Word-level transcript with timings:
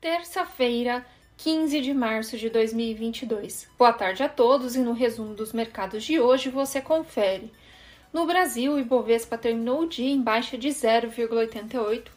terça-feira, 0.00 1.04
15 1.36 1.78
de 1.82 1.92
março 1.92 2.38
de 2.38 2.48
2022. 2.48 3.68
Boa 3.78 3.92
tarde 3.92 4.22
a 4.22 4.30
todos 4.30 4.74
e 4.74 4.78
no 4.78 4.94
resumo 4.94 5.34
dos 5.34 5.52
mercados 5.52 6.04
de 6.04 6.18
hoje 6.18 6.48
você 6.48 6.80
confere. 6.80 7.52
No 8.10 8.24
Brasil, 8.24 8.72
o 8.72 8.80
Ibovespa 8.80 9.36
terminou 9.36 9.82
o 9.82 9.88
dia 9.88 10.10
em 10.10 10.22
baixa 10.22 10.56
de 10.56 10.68
0,88 10.68 12.08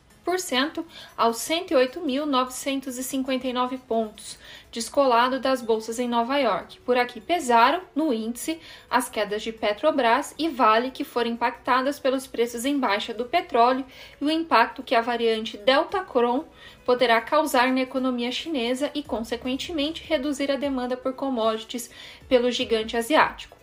aos 1.18 1.38
108.959 1.38 3.80
pontos, 3.88 4.38
descolado 4.72 5.40
das 5.40 5.62
bolsas 5.62 6.00
em 6.00 6.08
Nova 6.08 6.38
York. 6.38 6.80
Por 6.82 6.98
aqui 6.98 7.22
pesaram, 7.22 7.82
no 7.94 8.12
índice, 8.14 8.60
as 8.90 9.10
quedas 9.10 9.44
de 9.44 9.52
Petrobras 9.52 10.34
e 10.38 10.48
Vale, 10.50 10.92
que 10.92 11.04
foram 11.04 11.32
impactadas 11.32 12.00
pelos 12.00 12.26
preços 12.26 12.64
em 12.66 12.80
baixa 12.80 13.14
do 13.14 13.26
petróleo 13.26 13.86
e 14.20 14.26
o 14.26 14.32
impacto 14.32 14.82
que 14.82 14.96
a 14.96 15.02
variante 15.02 15.58
Delta 15.58 16.00
Cron 16.00 16.46
poderá 16.86 17.20
causar 17.22 17.72
na 17.72 17.82
economia 17.82 18.32
chinesa 18.32 18.90
e, 18.96 19.04
consequentemente, 19.04 20.04
reduzir 20.04 20.52
a 20.52 20.56
demanda 20.56 20.98
por 20.98 21.14
commodities 21.14 21.92
pelo 22.28 22.50
gigante 22.50 22.98
asiático. 22.98 23.63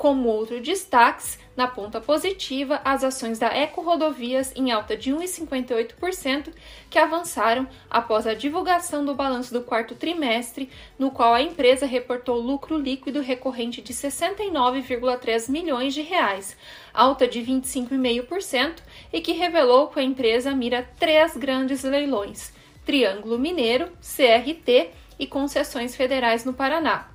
Como 0.00 0.30
outro 0.30 0.62
destaque, 0.62 1.36
na 1.54 1.66
ponta 1.66 2.00
positiva, 2.00 2.80
as 2.82 3.04
ações 3.04 3.38
da 3.38 3.48
Eco 3.48 3.82
Rodovias 3.82 4.50
em 4.56 4.72
alta 4.72 4.96
de 4.96 5.12
1,58%, 5.12 6.54
que 6.88 6.98
avançaram 6.98 7.68
após 7.90 8.26
a 8.26 8.32
divulgação 8.32 9.04
do 9.04 9.14
balanço 9.14 9.52
do 9.52 9.60
quarto 9.60 9.94
trimestre, 9.94 10.70
no 10.98 11.10
qual 11.10 11.34
a 11.34 11.42
empresa 11.42 11.84
reportou 11.84 12.40
lucro 12.40 12.78
líquido 12.78 13.20
recorrente 13.20 13.82
de 13.82 13.92
69,3 13.92 15.50
milhões 15.50 15.92
de 15.92 16.00
reais, 16.00 16.56
alta 16.94 17.28
de 17.28 17.42
25,5%, 17.42 18.76
e 19.12 19.20
que 19.20 19.32
revelou 19.32 19.88
que 19.88 20.00
a 20.00 20.02
empresa 20.02 20.50
mira 20.54 20.88
três 20.98 21.36
grandes 21.36 21.82
leilões: 21.82 22.54
Triângulo 22.86 23.38
Mineiro, 23.38 23.92
CRT 24.00 24.92
e 25.18 25.26
concessões 25.26 25.94
federais 25.94 26.42
no 26.46 26.54
Paraná. 26.54 27.10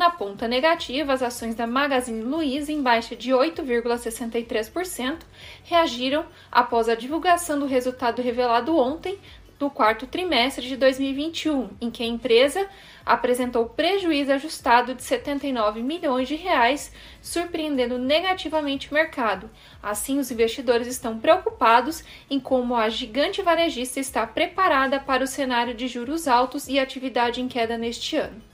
Na 0.00 0.08
ponta 0.08 0.48
negativa, 0.48 1.12
as 1.12 1.22
ações 1.22 1.54
da 1.54 1.66
Magazine 1.66 2.22
Luiza, 2.22 2.72
em 2.72 2.80
baixa 2.80 3.14
de 3.14 3.32
8,63%, 3.32 5.18
reagiram 5.62 6.24
após 6.50 6.88
a 6.88 6.94
divulgação 6.94 7.58
do 7.58 7.66
resultado 7.66 8.22
revelado 8.22 8.74
ontem 8.78 9.18
do 9.58 9.68
quarto 9.68 10.06
trimestre 10.06 10.66
de 10.66 10.74
2021, 10.74 11.68
em 11.82 11.90
que 11.90 12.02
a 12.02 12.06
empresa 12.06 12.66
apresentou 13.04 13.66
prejuízo 13.66 14.32
ajustado 14.32 14.94
de 14.94 15.02
79 15.02 15.82
milhões 15.82 16.26
de 16.26 16.34
reais, 16.34 16.90
surpreendendo 17.20 17.98
negativamente 17.98 18.90
o 18.90 18.94
mercado. 18.94 19.50
Assim, 19.82 20.18
os 20.18 20.30
investidores 20.30 20.86
estão 20.86 21.18
preocupados 21.18 22.02
em 22.30 22.40
como 22.40 22.74
a 22.74 22.88
gigante 22.88 23.42
varejista 23.42 24.00
está 24.00 24.26
preparada 24.26 24.98
para 24.98 25.24
o 25.24 25.26
cenário 25.26 25.74
de 25.74 25.86
juros 25.86 26.26
altos 26.26 26.68
e 26.68 26.78
atividade 26.78 27.42
em 27.42 27.48
queda 27.48 27.76
neste 27.76 28.16
ano 28.16 28.48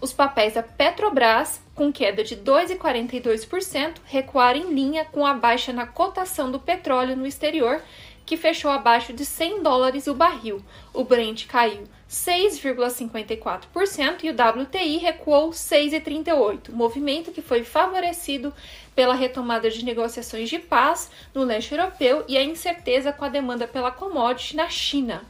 os 0.00 0.12
papéis 0.12 0.54
da 0.54 0.62
Petrobras, 0.62 1.60
com 1.74 1.92
queda 1.92 2.24
de 2.24 2.36
2,42%, 2.36 3.96
recuaram 4.04 4.60
em 4.60 4.72
linha 4.72 5.04
com 5.04 5.26
a 5.26 5.34
baixa 5.34 5.72
na 5.72 5.86
cotação 5.86 6.50
do 6.50 6.58
petróleo 6.58 7.16
no 7.16 7.26
exterior, 7.26 7.82
que 8.24 8.36
fechou 8.36 8.70
abaixo 8.70 9.12
de 9.12 9.24
100 9.24 9.62
dólares 9.62 10.06
o 10.06 10.14
barril. 10.14 10.64
O 10.94 11.02
Brent 11.02 11.46
caiu 11.46 11.82
6,54% 12.08 14.22
e 14.22 14.30
o 14.30 14.34
WTI 14.34 14.98
recuou 14.98 15.50
6,38%, 15.50 16.70
movimento 16.70 17.32
que 17.32 17.42
foi 17.42 17.64
favorecido 17.64 18.54
pela 18.94 19.14
retomada 19.14 19.68
de 19.70 19.84
negociações 19.84 20.48
de 20.48 20.58
paz 20.58 21.10
no 21.34 21.44
leste 21.44 21.72
europeu 21.72 22.24
e 22.28 22.38
a 22.38 22.42
incerteza 22.42 23.12
com 23.12 23.24
a 23.24 23.28
demanda 23.28 23.66
pela 23.66 23.90
commodity 23.90 24.56
na 24.56 24.68
China. 24.68 25.22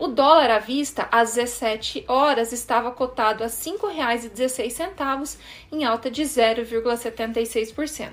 O 0.00 0.06
dólar 0.06 0.48
à 0.48 0.60
vista, 0.60 1.08
às 1.10 1.34
17 1.34 2.04
horas, 2.06 2.52
estava 2.52 2.92
cotado 2.92 3.42
a 3.42 3.48
R$ 3.48 3.52
5,16, 3.52 5.36
em 5.72 5.84
alta 5.84 6.08
de 6.08 6.22
0,76%. 6.22 8.12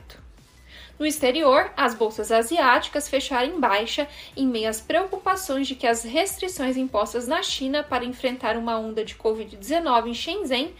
No 0.97 1.05
exterior, 1.05 1.71
as 1.77 1.93
bolsas 1.93 2.31
asiáticas 2.31 3.07
fecharam 3.07 3.49
em 3.49 3.59
baixa 3.59 4.07
em 4.35 4.47
meio 4.47 4.67
às 4.67 4.81
preocupações 4.81 5.67
de 5.67 5.75
que 5.75 5.85
as 5.85 6.03
restrições 6.03 6.75
impostas 6.75 7.27
na 7.27 7.43
China 7.43 7.83
para 7.83 8.03
enfrentar 8.03 8.57
uma 8.57 8.79
onda 8.79 9.05
de 9.05 9.13
Covid-19 9.13 10.07
em 10.07 10.13
Shenzhen 10.15 10.73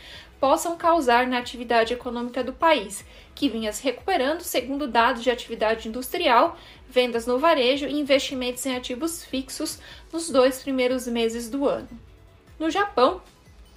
possam 0.46 0.78
causar 0.78 1.26
na 1.26 1.40
atividade 1.40 1.92
econômica 1.92 2.44
do 2.44 2.54
país, 2.54 3.04
que 3.34 3.50
vinha 3.50 3.74
se 3.74 3.84
recuperando 3.84 4.42
segundo 4.42 4.86
dados 4.86 5.24
de 5.24 5.32
atividade 5.32 5.90
industrial, 5.90 6.56
vendas 6.88 7.26
no 7.26 7.40
varejo 7.40 7.88
e 7.88 8.00
investimentos 8.00 8.64
em 8.64 8.76
ativos 8.78 9.26
fixos 9.26 9.80
nos 10.14 10.30
dois 10.30 10.62
primeiros 10.62 11.08
meses 11.08 11.50
do 11.50 11.68
ano. 11.68 11.90
No 12.60 12.70
Japão, 12.70 13.24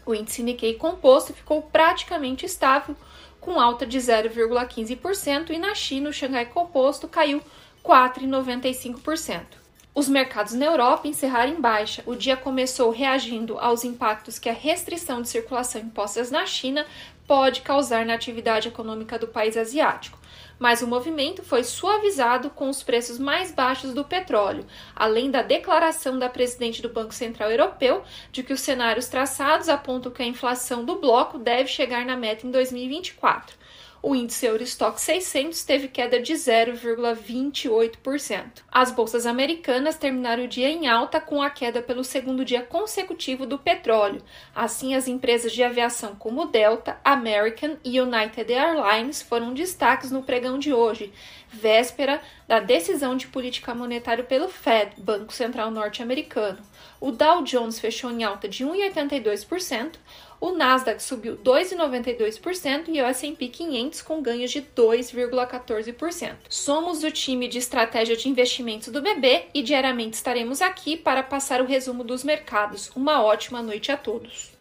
o 0.04 0.14
índice 0.14 0.42
Nikkei 0.42 0.74
composto 0.74 1.32
ficou 1.32 1.62
praticamente 1.62 2.44
estável, 2.44 2.94
com 3.40 3.58
alta 3.58 3.86
de 3.86 3.96
0,15%, 3.96 5.48
e 5.48 5.58
na 5.58 5.74
China 5.74 6.10
o 6.10 6.12
Xangai 6.12 6.44
composto 6.44 7.08
caiu 7.08 7.40
4,95%. 7.82 9.67
Os 9.94 10.08
mercados 10.08 10.52
na 10.52 10.66
Europa 10.66 11.08
encerraram 11.08 11.52
em 11.52 11.60
baixa. 11.60 12.02
O 12.06 12.14
dia 12.14 12.36
começou 12.36 12.90
reagindo 12.90 13.58
aos 13.58 13.84
impactos 13.84 14.38
que 14.38 14.48
a 14.48 14.52
restrição 14.52 15.20
de 15.20 15.28
circulação 15.28 15.80
impostas 15.80 16.30
na 16.30 16.46
China 16.46 16.86
pode 17.26 17.62
causar 17.62 18.06
na 18.06 18.14
atividade 18.14 18.68
econômica 18.68 19.18
do 19.18 19.26
país 19.26 19.56
asiático. 19.56 20.18
Mas 20.58 20.82
o 20.82 20.86
movimento 20.86 21.42
foi 21.42 21.62
suavizado 21.62 22.50
com 22.50 22.68
os 22.68 22.82
preços 22.82 23.18
mais 23.18 23.52
baixos 23.52 23.92
do 23.92 24.04
petróleo, 24.04 24.66
além 24.94 25.30
da 25.30 25.42
declaração 25.42 26.18
da 26.18 26.28
presidente 26.28 26.80
do 26.80 26.88
Banco 26.88 27.14
Central 27.14 27.50
Europeu 27.50 28.02
de 28.32 28.42
que 28.42 28.52
os 28.52 28.60
cenários 28.60 29.06
traçados 29.06 29.68
apontam 29.68 30.10
que 30.10 30.22
a 30.22 30.26
inflação 30.26 30.84
do 30.84 30.96
bloco 30.96 31.38
deve 31.38 31.68
chegar 31.68 32.04
na 32.04 32.16
meta 32.16 32.46
em 32.46 32.50
2024 32.50 33.56
o 34.02 34.14
índice 34.14 34.44
Eurostock 34.46 35.00
600 35.00 35.64
teve 35.64 35.88
queda 35.88 36.20
de 36.20 36.34
0,28%. 36.34 38.62
As 38.70 38.92
bolsas 38.92 39.24
americanas 39.26 39.96
terminaram 39.96 40.44
o 40.44 40.48
dia 40.48 40.68
em 40.68 40.86
alta 40.86 41.20
com 41.20 41.42
a 41.42 41.50
queda 41.50 41.82
pelo 41.82 42.04
segundo 42.04 42.44
dia 42.44 42.62
consecutivo 42.62 43.44
do 43.46 43.58
petróleo. 43.58 44.22
Assim, 44.54 44.94
as 44.94 45.08
empresas 45.08 45.52
de 45.52 45.62
aviação 45.62 46.14
como 46.14 46.46
Delta, 46.46 46.98
American 47.04 47.76
e 47.84 48.00
United 48.00 48.50
Airlines 48.52 49.20
foram 49.20 49.52
destaques 49.52 50.10
no 50.10 50.22
pregão 50.22 50.58
de 50.58 50.72
hoje, 50.72 51.12
véspera 51.48 52.22
da 52.46 52.60
decisão 52.60 53.16
de 53.16 53.26
política 53.26 53.74
monetária 53.74 54.24
pelo 54.24 54.48
Fed, 54.48 54.92
Banco 54.98 55.32
Central 55.32 55.70
Norte-Americano. 55.70 56.58
O 57.00 57.10
Dow 57.10 57.42
Jones 57.42 57.78
fechou 57.78 58.10
em 58.10 58.24
alta 58.24 58.48
de 58.48 58.64
1,82%, 58.64 59.92
o 60.40 60.52
Nasdaq 60.52 61.02
subiu 61.02 61.36
2,92% 61.38 62.88
e 62.88 63.00
o 63.00 63.06
S&P 63.06 63.48
500 63.48 64.02
com 64.02 64.22
ganhos 64.22 64.50
de 64.50 64.62
2,14%. 64.62 66.36
Somos 66.48 67.02
o 67.02 67.10
time 67.10 67.48
de 67.48 67.58
estratégia 67.58 68.16
de 68.16 68.28
investimentos 68.28 68.88
do 68.88 69.02
BB 69.02 69.46
e 69.52 69.62
diariamente 69.62 70.16
estaremos 70.16 70.62
aqui 70.62 70.96
para 70.96 71.22
passar 71.22 71.60
o 71.60 71.66
resumo 71.66 72.04
dos 72.04 72.22
mercados. 72.22 72.90
Uma 72.94 73.22
ótima 73.22 73.62
noite 73.62 73.90
a 73.90 73.96
todos. 73.96 74.57